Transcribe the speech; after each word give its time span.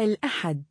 الأحد. 0.00 0.62